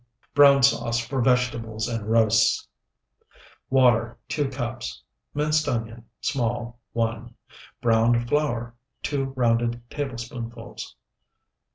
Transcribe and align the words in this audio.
BROWN 0.33 0.63
SAUCE 0.63 0.97
FOR 1.05 1.21
VEGETABLES 1.21 1.87
AND 1.87 2.07
ROASTS 2.09 2.67
Water, 3.69 4.17
2 4.29 4.49
cups. 4.49 5.03
Minced 5.35 5.67
onion, 5.69 6.05
small, 6.19 6.79
1. 6.93 7.31
Browned 7.81 8.27
flour, 8.27 8.73
2 9.03 9.25
rounded 9.37 9.79
tablespoonfuls. 9.91 10.95